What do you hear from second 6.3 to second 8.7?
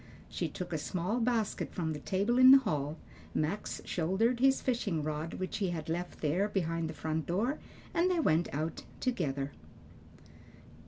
behind the front door, and they went